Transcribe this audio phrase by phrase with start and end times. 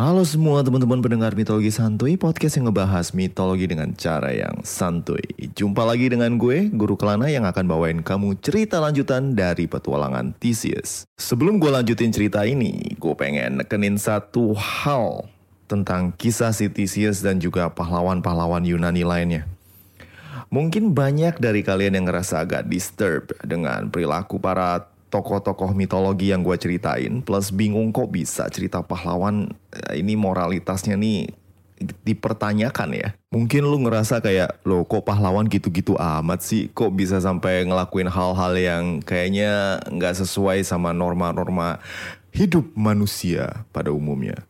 [0.00, 5.20] Halo semua teman-teman pendengar mitologi santuy, podcast yang ngebahas mitologi dengan cara yang santuy.
[5.52, 11.04] Jumpa lagi dengan gue, Guru Kelana yang akan bawain kamu cerita lanjutan dari petualangan Theseus.
[11.20, 15.28] Sebelum gue lanjutin cerita ini, gue pengen nekenin satu hal
[15.68, 19.44] tentang kisah si Theseus dan juga pahlawan-pahlawan Yunani lainnya.
[20.48, 26.54] Mungkin banyak dari kalian yang ngerasa agak disturb dengan perilaku para tokoh-tokoh mitologi yang gue
[26.54, 31.34] ceritain plus bingung kok bisa cerita pahlawan eh, ini moralitasnya nih
[31.80, 33.08] dipertanyakan ya.
[33.32, 38.52] Mungkin lu ngerasa kayak lo kok pahlawan gitu-gitu amat sih kok bisa sampai ngelakuin hal-hal
[38.54, 41.80] yang kayaknya nggak sesuai sama norma-norma
[42.36, 44.44] hidup manusia pada umumnya.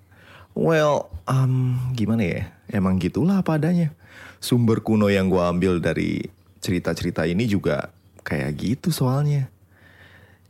[0.58, 2.42] Well, um, gimana ya?
[2.68, 3.94] Emang gitulah apa adanya.
[4.42, 6.26] Sumber kuno yang gue ambil dari
[6.60, 7.94] cerita-cerita ini juga
[8.26, 9.48] kayak gitu soalnya.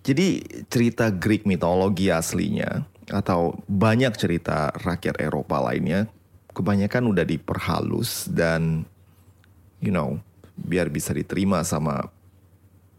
[0.01, 0.41] Jadi
[0.73, 6.09] cerita Greek mitologi aslinya atau banyak cerita rakyat Eropa lainnya
[6.55, 8.87] kebanyakan udah diperhalus dan
[9.83, 10.19] you know
[10.57, 12.09] biar bisa diterima sama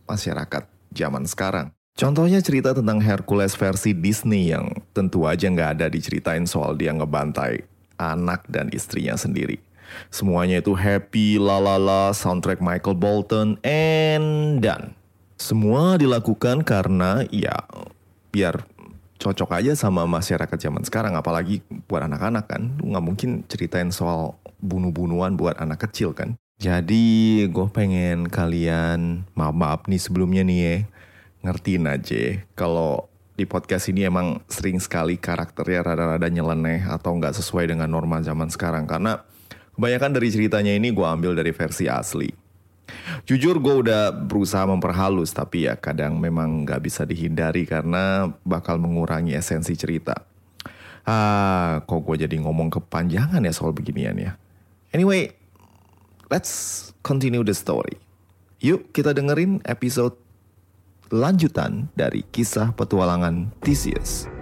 [0.06, 1.72] masyarakat zaman sekarang.
[1.92, 7.68] Contohnya cerita tentang Hercules versi Disney yang tentu aja nggak ada diceritain soal dia ngebantai
[8.00, 9.60] anak dan istrinya sendiri.
[10.08, 14.96] Semuanya itu happy, lalala, soundtrack Michael Bolton, and done.
[15.42, 17.66] Semua dilakukan karena ya
[18.30, 18.62] biar
[19.18, 21.18] cocok aja sama masyarakat zaman sekarang.
[21.18, 22.78] Apalagi buat anak-anak kan.
[22.78, 26.38] Lu nggak mungkin ceritain soal bunuh-bunuhan buat anak kecil kan.
[26.62, 30.76] Jadi gue pengen kalian maaf maaf nih sebelumnya nih ya
[31.42, 37.74] ngertiin aja kalau di podcast ini emang sering sekali karakternya rada-rada nyeleneh atau nggak sesuai
[37.74, 38.86] dengan norma zaman sekarang.
[38.86, 39.26] Karena
[39.74, 42.41] kebanyakan dari ceritanya ini gue ambil dari versi asli
[43.26, 49.38] Jujur gue udah berusaha memperhalus tapi ya kadang memang gak bisa dihindari karena bakal mengurangi
[49.38, 50.28] esensi cerita.
[51.06, 54.32] Ah, kok gue jadi ngomong kepanjangan ya soal beginian ya.
[54.94, 55.34] Anyway,
[56.30, 57.98] let's continue the story.
[58.62, 60.14] Yuk kita dengerin episode
[61.12, 64.41] lanjutan dari kisah petualangan Theseus.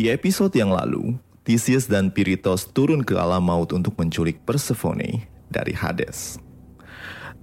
[0.00, 5.76] Di episode yang lalu, Theseus dan Piritos turun ke alam maut untuk menculik Persephone dari
[5.76, 6.40] Hades.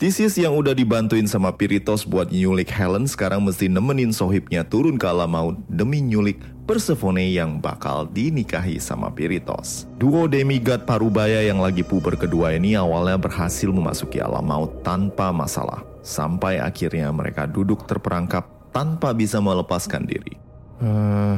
[0.02, 5.06] Theseus yang udah dibantuin sama Piritos buat nyulik Helen sekarang mesti nemenin sohibnya turun ke
[5.06, 9.86] alam maut demi nyulik Persephone yang bakal dinikahi sama Piritos.
[10.02, 15.86] Duo demigod Parubaya yang lagi puber kedua ini awalnya berhasil memasuki alam maut tanpa masalah.
[16.02, 20.34] Sampai akhirnya mereka duduk terperangkap tanpa bisa melepaskan diri.
[20.82, 21.38] Eh,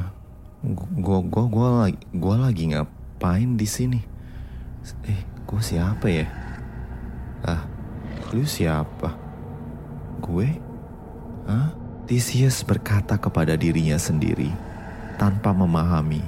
[0.60, 4.00] gua gua gua lagi gua lagi ngapain di sini?
[5.08, 6.28] Eh, gua siapa ya?
[7.48, 7.64] Ah,
[8.36, 9.16] lu siapa?
[10.20, 10.60] Gue?
[11.48, 11.72] Hah?
[12.04, 14.50] Theseus berkata kepada dirinya sendiri
[15.22, 16.26] tanpa memahami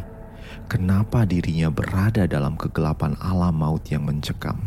[0.70, 4.62] kenapa dirinya berada dalam kegelapan alam maut yang mencekam.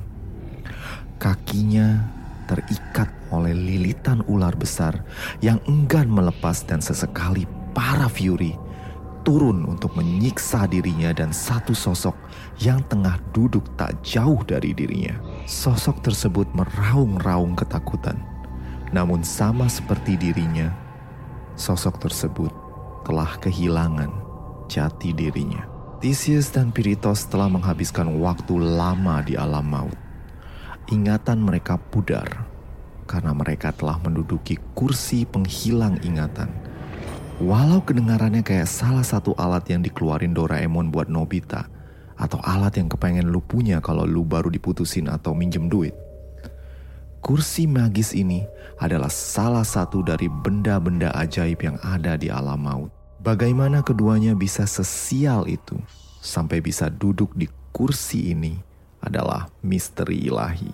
[1.22, 2.02] Kakinya
[2.50, 5.00] terikat oleh lilitan ular besar
[5.40, 8.58] yang enggan melepas dan sesekali para Fury
[9.24, 12.12] turun untuk menyiksa dirinya dan satu sosok
[12.60, 15.16] yang tengah duduk tak jauh dari dirinya.
[15.48, 18.20] Sosok tersebut meraung-raung ketakutan.
[18.92, 20.70] Namun sama seperti dirinya,
[21.56, 22.52] sosok tersebut
[23.02, 24.12] telah kehilangan
[24.68, 25.66] jati dirinya.
[26.04, 29.96] Theseus dan Piritos telah menghabiskan waktu lama di alam maut.
[30.92, 32.44] Ingatan mereka pudar
[33.08, 36.52] karena mereka telah menduduki kursi penghilang ingatan.
[37.42, 41.66] Walau kedengarannya kayak salah satu alat yang dikeluarin Doraemon buat Nobita,
[42.14, 45.98] atau alat yang kepengen lu punya kalau lu baru diputusin atau minjem duit.
[47.18, 48.46] Kursi magis ini
[48.78, 52.94] adalah salah satu dari benda-benda ajaib yang ada di alam maut.
[53.18, 55.74] Bagaimana keduanya bisa sesial itu
[56.22, 58.54] sampai bisa duduk di kursi ini
[59.02, 60.70] adalah misteri ilahi.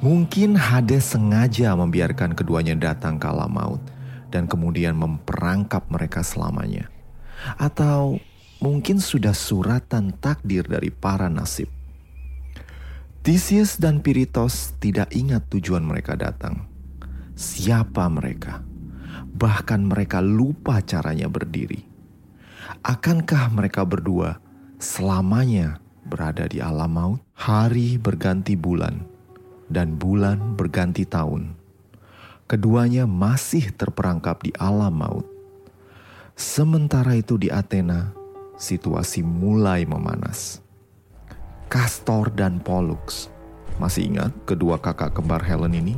[0.00, 3.82] Mungkin Hades sengaja membiarkan keduanya datang ke alam maut
[4.30, 6.86] dan kemudian memperangkap mereka selamanya.
[7.58, 8.22] Atau
[8.62, 11.68] mungkin sudah suratan takdir dari para nasib.
[13.20, 16.64] Theseus dan Piritos tidak ingat tujuan mereka datang.
[17.36, 18.64] Siapa mereka?
[19.36, 21.84] Bahkan mereka lupa caranya berdiri.
[22.80, 24.40] Akankah mereka berdua
[24.80, 27.20] selamanya berada di alam maut?
[27.36, 29.04] Hari berganti bulan
[29.68, 31.59] dan bulan berganti tahun.
[32.50, 35.22] Keduanya masih terperangkap di alam maut.
[36.34, 38.10] Sementara itu di Athena,
[38.58, 40.58] situasi mulai memanas.
[41.70, 43.30] Castor dan Pollux.
[43.78, 45.94] Masih ingat kedua kakak kembar Helen ini?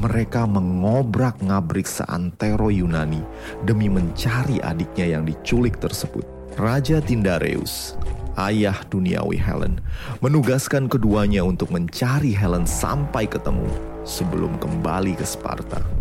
[0.00, 3.20] Mereka mengobrak-ngabrik seantero Yunani
[3.68, 6.24] demi mencari adiknya yang diculik tersebut.
[6.56, 8.00] Raja Tindareus,
[8.40, 9.76] ayah duniawi Helen,
[10.24, 16.00] menugaskan keduanya untuk mencari Helen sampai ketemu sebelum kembali ke Sparta.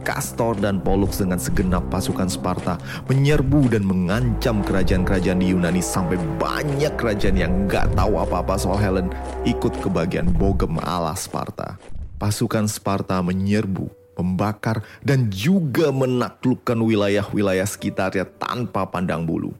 [0.00, 6.96] Castor dan Pollux dengan segenap pasukan Sparta menyerbu dan mengancam kerajaan-kerajaan di Yunani sampai banyak
[6.96, 9.12] kerajaan yang nggak tahu apa-apa soal Helen
[9.44, 11.76] ikut ke bagian bogem ala Sparta.
[12.16, 19.52] Pasukan Sparta menyerbu, membakar, dan juga menaklukkan wilayah-wilayah sekitarnya tanpa pandang bulu.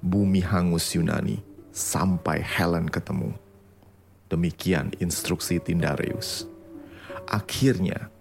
[0.00, 3.36] Bumi hangus Yunani sampai Helen ketemu.
[4.32, 6.53] Demikian instruksi Tindarius.
[7.28, 8.12] Akhirnya,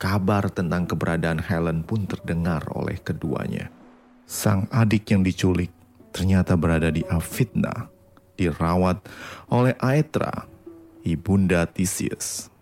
[0.00, 3.70] kabar tentang keberadaan Helen pun terdengar oleh keduanya.
[4.26, 5.70] Sang adik yang diculik
[6.12, 7.88] ternyata berada di Afidna,
[8.36, 9.00] dirawat
[9.48, 10.46] oleh Aetra,
[11.02, 12.52] ibunda Theseus.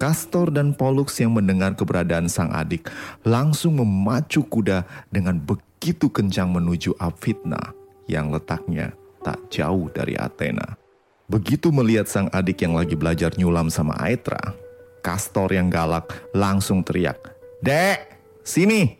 [0.00, 2.88] Castor dan Pollux yang mendengar keberadaan sang adik
[3.20, 7.76] langsung memacu kuda dengan begitu kencang menuju Afidna
[8.08, 10.80] yang letaknya tak jauh dari Athena.
[11.28, 14.56] Begitu melihat sang adik yang lagi belajar nyulam sama Aetra,
[15.00, 17.18] Kastor yang galak langsung teriak,
[17.64, 18.96] "Dek, sini.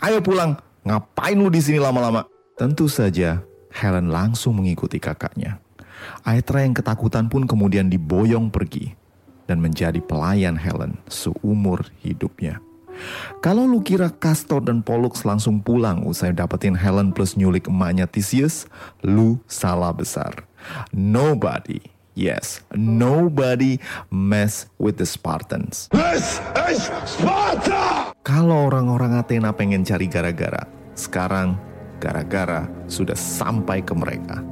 [0.00, 0.58] Ayo pulang.
[0.82, 2.26] Ngapain lu di sini lama-lama?"
[2.58, 3.40] Tentu saja
[3.72, 5.62] Helen langsung mengikuti kakaknya.
[6.26, 8.92] Aetra yang ketakutan pun kemudian diboyong pergi
[9.46, 12.60] dan menjadi pelayan Helen seumur hidupnya.
[13.40, 18.68] Kalau lu kira Castor dan Pollux langsung pulang usai dapetin Helen plus nyulik emaknya Theseus,
[19.00, 20.44] lu salah besar.
[20.92, 21.82] Nobody
[22.12, 23.80] Yes, nobody
[24.12, 25.88] mess with the Spartans.
[25.96, 28.12] This is Sparta!
[28.20, 31.56] Kalau orang-orang Athena pengen cari gara-gara, sekarang
[31.96, 34.44] gara-gara sudah sampai ke mereka.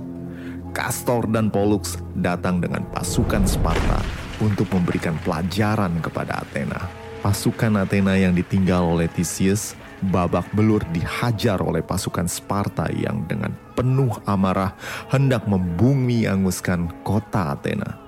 [0.73, 4.01] Castor dan Pollux datang dengan pasukan Sparta
[4.41, 6.81] untuk memberikan pelajaran kepada Athena.
[7.21, 9.77] Pasukan Athena yang ditinggal oleh Theseus
[10.08, 14.73] babak belur dihajar oleh pasukan Sparta yang dengan penuh amarah
[15.12, 18.00] hendak membumi anguskan kota Athena.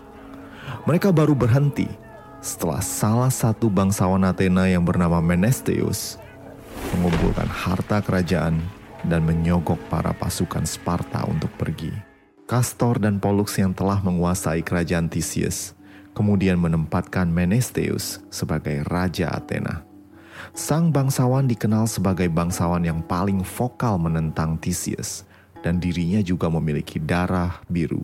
[0.89, 1.87] Mereka baru berhenti
[2.41, 6.19] setelah salah satu bangsawan Athena yang bernama Menesteus
[6.97, 8.59] mengumpulkan harta kerajaan
[9.07, 11.93] dan menyogok para pasukan Sparta untuk pergi.
[12.49, 15.73] Castor dan Pollux yang telah menguasai kerajaan Theseus
[16.13, 19.92] kemudian menempatkan Menesteus sebagai raja Athena.
[20.51, 25.23] Sang bangsawan dikenal sebagai bangsawan yang paling vokal menentang Theseus
[25.63, 28.03] dan dirinya juga memiliki darah biru,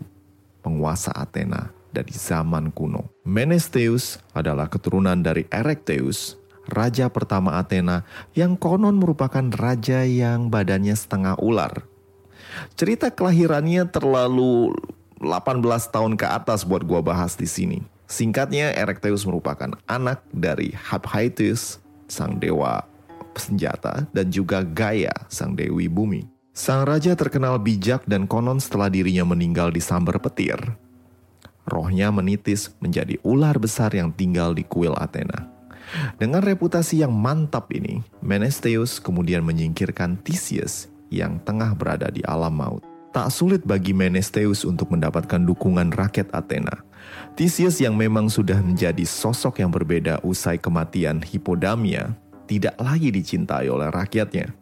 [0.63, 3.11] penguasa Athena dari zaman kuno.
[3.27, 11.35] Menesteus adalah keturunan dari Erechteus, raja pertama Athena yang konon merupakan raja yang badannya setengah
[11.41, 11.83] ular.
[12.73, 14.73] Cerita kelahirannya terlalu
[15.21, 17.83] 18 tahun ke atas buat gua bahas di sini.
[18.09, 21.77] Singkatnya, Erechteus merupakan anak dari Hephaestus
[22.09, 22.83] sang dewa
[23.39, 26.27] senjata, dan juga Gaia, sang dewi bumi.
[26.51, 30.59] Sang raja terkenal bijak dan konon setelah dirinya meninggal di sambar petir.
[31.69, 35.47] Rohnya menitis menjadi ular besar yang tinggal di kuil Athena.
[36.19, 42.83] Dengan reputasi yang mantap ini, Menesteus kemudian menyingkirkan Theseus yang tengah berada di alam maut.
[43.09, 46.85] Tak sulit bagi Menesteus untuk mendapatkan dukungan rakyat Athena.
[47.33, 52.13] Theseus yang memang sudah menjadi sosok yang berbeda usai kematian Hippodamia,
[52.45, 54.53] tidak lagi dicintai oleh rakyatnya.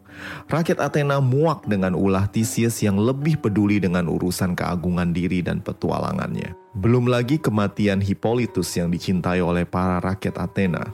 [0.48, 6.56] Rakyat Athena muak dengan ulah Theseus yang lebih peduli dengan urusan keagungan diri dan petualangannya.
[6.72, 10.88] Belum lagi kematian Hippolytus yang dicintai oleh para rakyat Athena.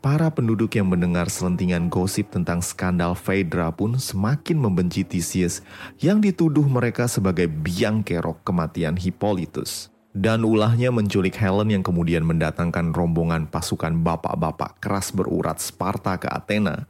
[0.00, 5.60] Para penduduk yang mendengar selentingan gosip tentang skandal Phaedra pun semakin membenci Theseus
[6.00, 9.92] yang dituduh mereka sebagai biang kerok kematian Hippolytus.
[10.16, 16.88] Dan ulahnya menculik Helen yang kemudian mendatangkan rombongan pasukan bapak-bapak keras berurat Sparta ke Athena.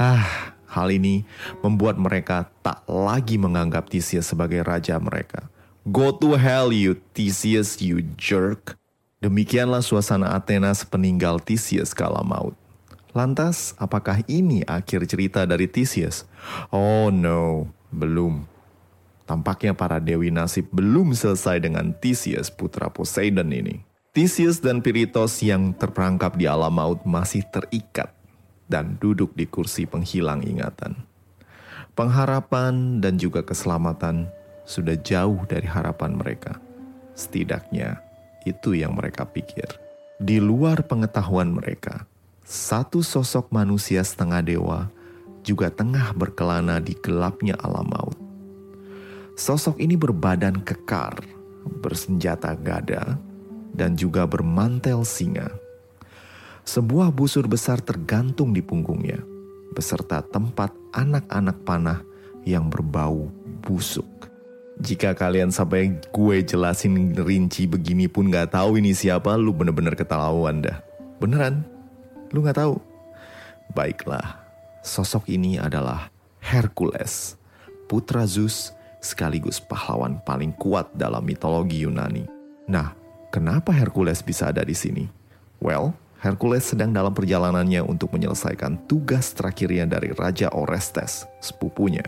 [0.00, 1.28] Ah, hal ini
[1.60, 5.52] membuat mereka tak lagi menganggap Theseus sebagai raja mereka.
[5.84, 8.80] Go to hell you Theseus you jerk.
[9.16, 12.52] Demikianlah suasana Athena sepeninggal Theseus kala maut.
[13.16, 16.28] Lantas, apakah ini akhir cerita dari Theseus?
[16.68, 18.44] Oh no, belum.
[19.24, 23.80] Tampaknya para dewi nasib belum selesai dengan Theseus putra Poseidon ini.
[24.12, 28.12] Theseus dan Piritos yang terperangkap di alam maut masih terikat
[28.68, 30.92] dan duduk di kursi penghilang ingatan.
[31.96, 34.28] Pengharapan dan juga keselamatan
[34.68, 36.60] sudah jauh dari harapan mereka.
[37.16, 38.05] Setidaknya,
[38.46, 39.66] itu yang mereka pikir.
[40.16, 42.06] Di luar pengetahuan mereka,
[42.46, 44.80] satu sosok manusia setengah dewa
[45.42, 48.18] juga tengah berkelana di gelapnya alam maut.
[49.36, 51.20] Sosok ini berbadan kekar,
[51.82, 53.20] bersenjata gada,
[53.76, 55.52] dan juga bermantel singa.
[56.64, 59.20] Sebuah busur besar tergantung di punggungnya,
[59.76, 62.00] beserta tempat anak-anak panah
[62.48, 63.28] yang berbau
[63.60, 64.08] busuk.
[64.76, 70.60] Jika kalian sampai gue jelasin rinci begini pun gak tahu ini siapa, lu bener-bener ketahuan
[70.60, 70.84] dah.
[71.16, 71.64] Beneran?
[72.28, 72.76] Lu gak tahu?
[73.72, 74.36] Baiklah,
[74.84, 76.12] sosok ini adalah
[76.44, 77.40] Hercules,
[77.88, 82.28] putra Zeus sekaligus pahlawan paling kuat dalam mitologi Yunani.
[82.68, 82.92] Nah,
[83.32, 85.08] kenapa Hercules bisa ada di sini?
[85.56, 92.04] Well, Hercules sedang dalam perjalanannya untuk menyelesaikan tugas terakhirnya dari Raja Orestes, sepupunya.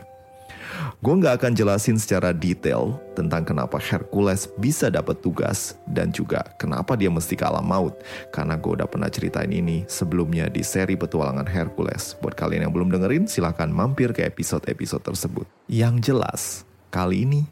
[0.98, 6.94] Gue nggak akan jelasin secara detail tentang kenapa Hercules bisa dapat tugas dan juga kenapa
[6.94, 7.96] dia mesti kalah maut.
[8.30, 12.14] Karena gue udah pernah ceritain ini sebelumnya di seri petualangan Hercules.
[12.18, 15.46] Buat kalian yang belum dengerin, silahkan mampir ke episode-episode tersebut.
[15.70, 16.40] Yang jelas,
[16.92, 17.42] kali ini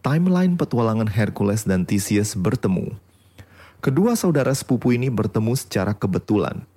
[0.00, 2.96] timeline petualangan Hercules dan Theseus bertemu.
[3.80, 6.68] Kedua saudara sepupu ini bertemu secara kebetulan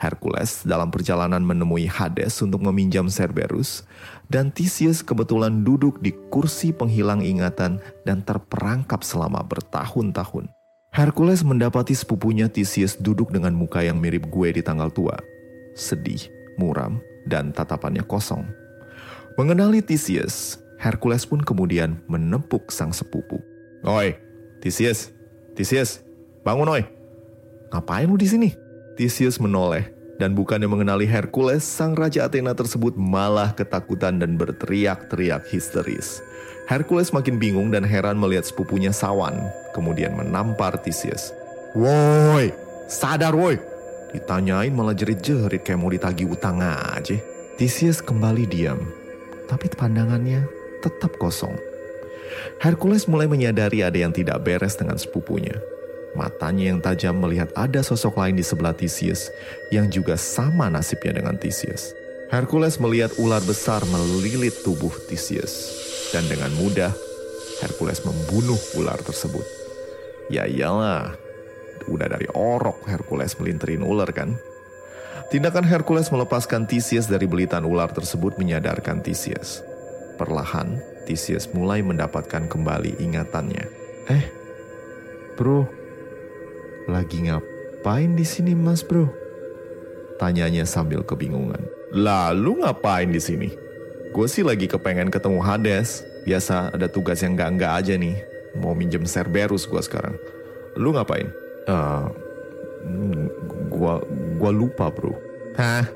[0.00, 3.84] Hercules dalam perjalanan menemui Hades untuk meminjam Cerberus,
[4.32, 10.48] dan Theseus kebetulan duduk di kursi penghilang ingatan dan terperangkap selama bertahun-tahun.
[10.90, 15.20] Hercules mendapati sepupunya Theseus duduk dengan muka yang mirip gue di tanggal tua,
[15.76, 18.42] sedih, muram, dan tatapannya kosong.
[19.36, 23.36] Mengenali Theseus, Hercules pun kemudian menepuk sang sepupu.
[23.84, 24.16] Oi,
[24.64, 25.12] Theseus,
[25.52, 26.00] Theseus,
[26.40, 26.82] bangun oi.
[27.70, 28.69] Ngapain lu di sini?
[29.00, 29.88] Theseus menoleh
[30.20, 36.20] dan bukannya mengenali Hercules, sang raja Athena tersebut malah ketakutan dan berteriak-teriak histeris.
[36.68, 39.40] Hercules makin bingung dan heran melihat sepupunya Sawan,
[39.72, 41.32] kemudian menampar Theseus.
[41.72, 42.52] Woi,
[42.92, 43.56] sadar woi.
[44.12, 47.16] Ditanyain malah jerit-jerit kayak mau ditagi utang aja.
[47.56, 48.84] Theseus kembali diam,
[49.48, 50.44] tapi pandangannya
[50.84, 51.56] tetap kosong.
[52.60, 55.56] Hercules mulai menyadari ada yang tidak beres dengan sepupunya.
[56.12, 59.30] Matanya yang tajam melihat ada sosok lain di sebelah Theseus
[59.70, 61.94] yang juga sama nasibnya dengan Theseus.
[62.30, 65.74] Hercules melihat ular besar melilit tubuh Theseus
[66.14, 66.94] dan dengan mudah
[67.62, 69.42] Hercules membunuh ular tersebut.
[70.30, 71.14] Ya iyalah,
[71.90, 74.38] udah dari orok Hercules melinterin ular kan?
[75.30, 79.62] Tindakan Hercules melepaskan Theseus dari belitan ular tersebut menyadarkan Theseus.
[80.18, 83.66] Perlahan, Theseus mulai mendapatkan kembali ingatannya.
[84.10, 84.26] Eh,
[85.38, 85.79] bro,
[86.88, 89.10] lagi ngapain di sini mas bro?
[90.16, 91.60] Tanyanya sambil kebingungan.
[91.90, 93.48] Lalu ngapain di sini?
[94.12, 96.04] Gue sih lagi kepengen ketemu Hades.
[96.28, 98.20] Biasa ada tugas yang gak-gak aja nih.
[98.60, 100.14] Mau minjem Cerberus gue sekarang.
[100.76, 101.30] Lu ngapain?
[101.64, 102.08] Uh,
[103.70, 104.00] gua,
[104.36, 105.14] gua lupa bro.
[105.56, 105.86] Hah?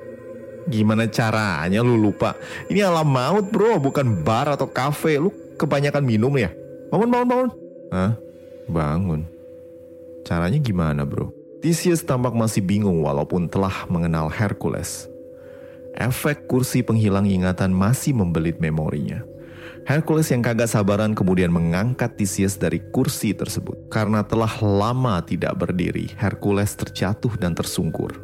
[0.64, 2.32] Gimana caranya lu lupa?
[2.72, 5.20] Ini alam maut bro, bukan bar atau kafe.
[5.20, 5.28] Lu
[5.60, 6.48] kebanyakan minum ya?
[6.88, 7.50] Bangun, bangun, bangun.
[7.92, 8.12] Hah?
[8.64, 9.33] Bangun.
[10.24, 11.30] Caranya gimana bro?
[11.60, 15.08] Theseus tampak masih bingung walaupun telah mengenal Hercules.
[15.96, 19.22] Efek kursi penghilang ingatan masih membelit memorinya.
[19.84, 23.92] Hercules yang kagak sabaran kemudian mengangkat Theseus dari kursi tersebut.
[23.92, 28.16] Karena telah lama tidak berdiri, Hercules terjatuh dan tersungkur.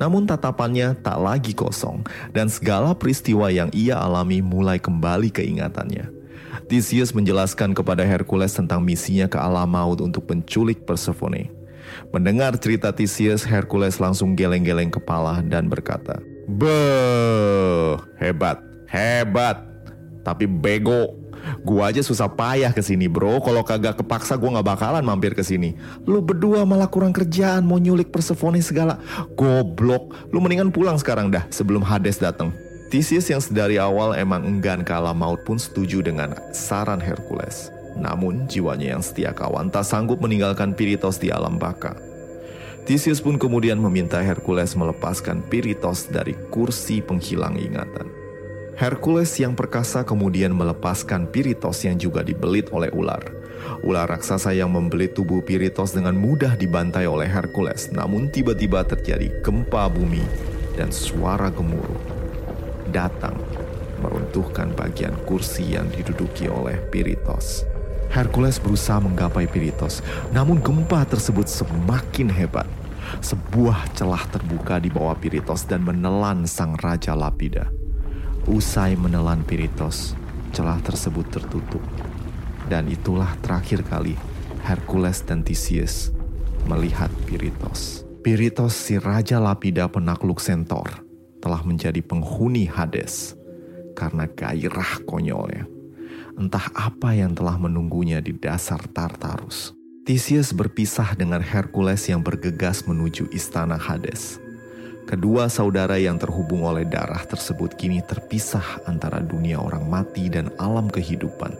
[0.00, 2.00] Namun tatapannya tak lagi kosong
[2.32, 6.19] dan segala peristiwa yang ia alami mulai kembali keingatannya.
[6.66, 11.48] Theseus menjelaskan kepada Hercules tentang misinya ke alam maut untuk penculik Persephone.
[12.10, 16.18] Mendengar cerita Theseus, Hercules langsung geleng-geleng kepala dan berkata,
[16.50, 18.58] Beuh, hebat,
[18.90, 19.62] hebat,
[20.26, 21.14] tapi bego.
[21.64, 25.40] Gua aja susah payah ke sini bro, kalau kagak kepaksa gua nggak bakalan mampir ke
[25.40, 25.72] sini.
[26.04, 29.00] Lu berdua malah kurang kerjaan, mau nyulik Persephone segala.
[29.40, 32.52] Goblok, lu mendingan pulang sekarang dah sebelum Hades datang.
[32.90, 37.70] Theseus yang sedari awal emang enggan kalah maut pun setuju dengan saran Hercules.
[37.94, 41.94] Namun jiwanya yang setia kawan tak sanggup meninggalkan Piritos di alam baka.
[42.90, 48.10] Theseus pun kemudian meminta Hercules melepaskan Piritos dari kursi penghilang ingatan.
[48.74, 53.22] Hercules yang perkasa kemudian melepaskan Piritos yang juga dibelit oleh ular.
[53.86, 59.86] Ular raksasa yang membelit tubuh Piritos dengan mudah dibantai oleh Hercules, namun tiba-tiba terjadi gempa
[59.86, 60.26] bumi
[60.74, 62.19] dan suara gemuruh.
[62.90, 63.38] Datang
[64.02, 67.62] meruntuhkan bagian kursi yang diduduki oleh Piritos.
[68.10, 70.02] Hercules berusaha menggapai Piritos,
[70.34, 72.66] namun gempa tersebut semakin hebat.
[73.22, 77.70] Sebuah celah terbuka di bawah Piritos dan menelan sang Raja Lapida.
[78.50, 80.18] Usai menelan Piritos,
[80.50, 81.82] celah tersebut tertutup.
[82.66, 84.18] Dan itulah terakhir kali
[84.66, 86.10] Hercules dan Theseus
[86.66, 88.02] melihat Piritos.
[88.26, 91.09] Piritos si Raja Lapida penakluk Sentor
[91.40, 93.34] telah menjadi penghuni Hades
[93.96, 95.66] karena gairah konyolnya.
[96.38, 99.76] Entah apa yang telah menunggunya di dasar Tartarus.
[100.08, 104.40] Theseus berpisah dengan Hercules yang bergegas menuju istana Hades.
[105.04, 110.86] Kedua saudara yang terhubung oleh darah tersebut kini terpisah antara dunia orang mati dan alam
[110.86, 111.52] kehidupan,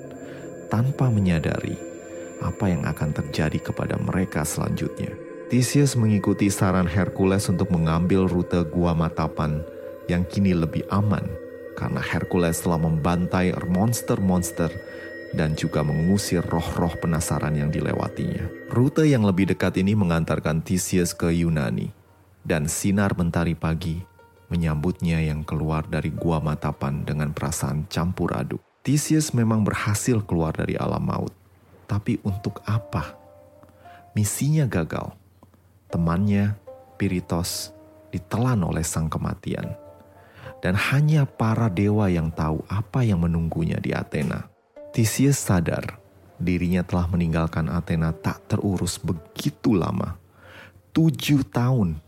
[0.71, 1.75] tanpa menyadari
[2.41, 5.30] apa yang akan terjadi kepada mereka selanjutnya.
[5.51, 9.59] Theseus mengikuti saran Hercules untuk mengambil rute Gua Matapan
[10.07, 11.27] yang kini lebih aman
[11.75, 14.71] karena Hercules telah membantai monster-monster
[15.35, 18.47] dan juga mengusir roh-roh penasaran yang dilewatinya.
[18.71, 21.91] Rute yang lebih dekat ini mengantarkan Theseus ke Yunani
[22.47, 23.99] dan sinar mentari pagi
[24.55, 28.63] menyambutnya yang keluar dari gua Matapan dengan perasaan campur aduk.
[28.87, 31.35] Theseus memang berhasil keluar dari alam maut.
[31.91, 33.19] Tapi untuk apa?
[34.15, 35.19] Misinya gagal.
[35.91, 36.55] Temannya,
[36.95, 37.75] Piritos,
[38.15, 39.75] ditelan oleh sang kematian.
[40.61, 44.47] Dan hanya para dewa yang tahu apa yang menunggunya di Athena.
[44.91, 45.99] Theseus sadar
[46.41, 50.17] dirinya telah meninggalkan Athena tak terurus begitu lama.
[50.91, 52.03] Tujuh tahun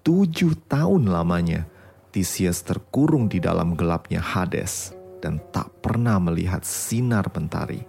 [0.00, 1.68] tujuh tahun lamanya
[2.10, 7.86] Theseus terkurung di dalam gelapnya Hades dan tak pernah melihat sinar mentari.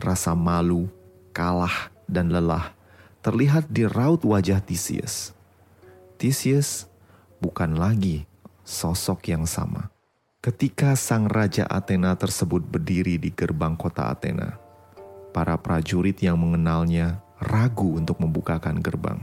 [0.00, 0.88] Rasa malu,
[1.32, 2.75] kalah, dan lelah
[3.26, 5.34] terlihat di raut wajah Theseus.
[6.14, 6.86] Theseus
[7.42, 8.22] bukan lagi
[8.62, 9.90] sosok yang sama.
[10.38, 14.54] Ketika sang raja Athena tersebut berdiri di gerbang kota Athena,
[15.34, 19.18] para prajurit yang mengenalnya ragu untuk membukakan gerbang.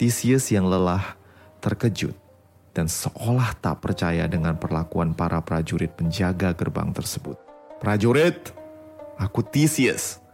[0.00, 1.12] Theseus yang lelah
[1.60, 2.16] terkejut
[2.72, 7.36] dan seolah tak percaya dengan perlakuan para prajurit penjaga gerbang tersebut.
[7.84, 8.48] Prajurit,
[9.20, 10.24] aku Theseus,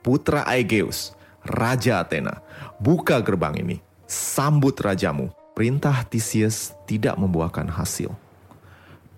[0.00, 2.42] putra Aegeus, Raja Athena.
[2.78, 5.30] Buka gerbang ini, sambut rajamu.
[5.54, 8.14] Perintah Theseus tidak membuahkan hasil.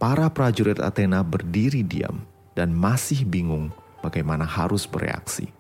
[0.01, 2.25] Para prajurit Athena berdiri diam
[2.57, 3.69] dan masih bingung
[4.01, 5.53] bagaimana harus bereaksi.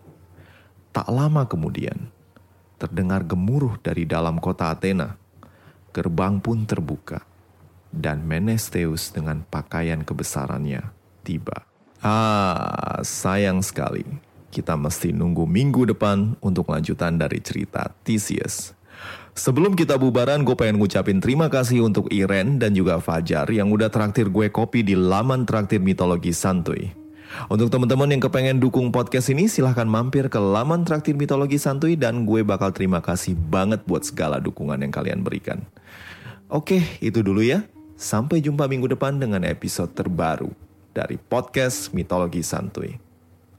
[0.91, 2.09] Tak lama kemudian,
[2.81, 5.21] terdengar gemuruh dari dalam kota Athena.
[5.93, 7.21] Gerbang pun terbuka,
[7.91, 10.89] dan Menesteus dengan pakaian kebesarannya
[11.27, 11.67] tiba.
[12.01, 14.07] Ah, sayang sekali.
[14.51, 18.75] Kita mesti nunggu minggu depan untuk lanjutan dari cerita Theseus.
[19.33, 23.89] Sebelum kita bubaran, gue pengen ngucapin terima kasih untuk Iren dan juga Fajar yang udah
[23.89, 26.93] traktir gue kopi di laman traktir mitologi santuy.
[27.47, 32.27] Untuk teman-teman yang kepengen dukung podcast ini, silahkan mampir ke laman traktir mitologi santuy dan
[32.27, 35.63] gue bakal terima kasih banget buat segala dukungan yang kalian berikan.
[36.51, 37.63] Oke, itu dulu ya.
[37.95, 40.51] Sampai jumpa minggu depan dengan episode terbaru
[40.91, 43.10] dari podcast Mitologi Santuy.